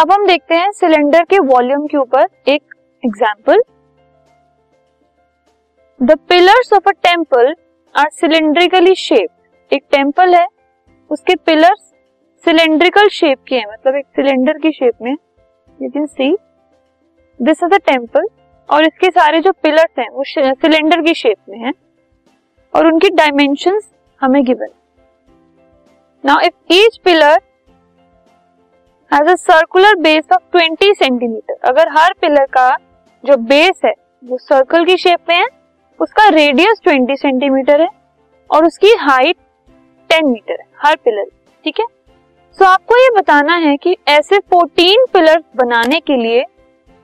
[0.00, 3.60] अब हम देखते हैं सिलेंडर के वॉल्यूम के ऊपर एक example
[6.00, 7.52] the pillars of a temple
[7.94, 10.46] are cylindrically shape एक टेंपल है,
[11.10, 11.80] उसके पिलर्स
[12.44, 15.12] सिलेंड्रिकल शेप के हैं मतलब एक सिलेंडर की शेप में.
[15.78, 16.32] You can see
[17.40, 18.28] this is a temple
[18.68, 21.72] और इसके सारे जो पिलर्स हैं, वो सिलेंडर की शेप में हैं
[22.74, 23.90] और उनकी डायमेंशंस
[24.20, 24.74] हमें given
[26.24, 27.38] now if each pillar
[29.10, 32.68] has a circular base of 20 centimetre अगर हर पिलर का
[33.24, 33.92] जो बेस है
[34.24, 35.46] वो सर्कल की शेप में है
[36.00, 37.88] उसका रेडियस 20 सेंटीमीटर है
[38.50, 39.36] और उसकी हाइट
[40.10, 41.24] 10 मीटर है हर पिलर
[41.64, 41.86] ठीक है?
[42.58, 46.44] सो so, आपको ये बताना है कि ऐसे 14 पिलर बनाने के लिए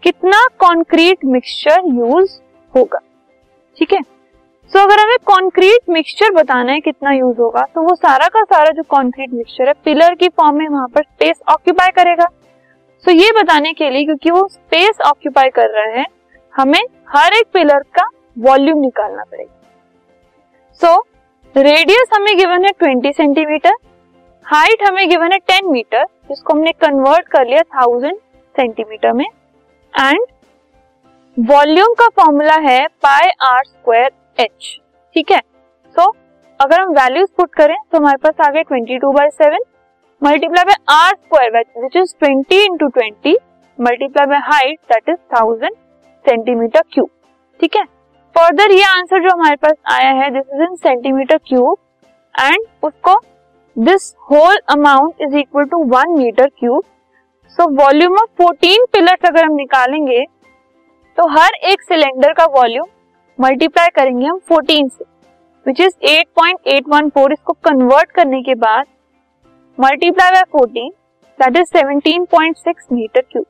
[0.02, 2.38] कितना कॉन्क्रीट मिक्सचर यूज़
[2.74, 3.00] होगा
[3.76, 4.00] ठीक है?
[4.72, 8.70] सो अगर हमें कॉन्क्रीट मिक्सचर बताना है कितना यूज़ होगा तो वो सारा का सारा
[8.70, 12.26] जो कॉन्क्रीट मिक्सचर है पिलर की फॉर्म में वहाँ पर स्पेस ऑक्यूपाई करेगा।
[13.04, 16.06] सो ये बताने के लिए क्योंकि वो स्पेस ऑक्यूपाई कर रहे हैं,
[16.54, 19.52] हमें हर एक पिलर का वॉल्यूम निकालना पड़ेगा।
[20.80, 20.96] सो
[21.54, 23.74] रेडियस हमें गिवन है 20 सेंटीमीटर
[24.46, 28.18] हाइट हमें गिवन है टेन मीटर जिसको हमने कन्वर्ट कर लिया थाउज़ेंड
[28.54, 30.26] सेंटीमीटर में एंड
[31.36, 34.76] वॉल्यूम का फॉर्मूला है पाई आर स्क्वायर एच
[35.16, 35.40] ठीक है?
[35.96, 36.16] सो so,
[36.60, 39.64] अगर हम वैल्यूज़ पुट करें तो हमारे पास आ गए twenty two by seven
[40.22, 43.36] multiply by r square which is twenty into twenty
[43.78, 45.74] multiply by height that is thousand
[46.24, 47.08] centimetre cube
[47.60, 47.84] ठीक है?
[48.36, 51.76] फर्दर ये आंसर जो हमारे पास आया है this is in centimetre cube
[52.34, 53.20] and उसको
[53.76, 56.82] this whole amount is equal to one metre cube
[57.58, 60.24] so volume of fourteen pillars अगर हम निकालेंगे
[61.18, 62.86] तो हर एक सिलेंडर का वॉल्यूम
[63.38, 65.04] मल्टीप्लाई करेंगे हम 14 से
[65.66, 68.86] विच इज़ 8.814 इसको कन्वर्ट करने के बाद
[69.78, 70.88] multiply by 14
[71.38, 73.44] that is 17.6 metre cube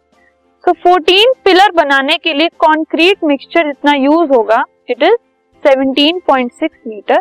[0.64, 5.16] so 14 pillar बनाने के लिए कंक्रीट मिक्सचर जितना यूज़ होगा it is
[5.64, 7.20] 17.6 metre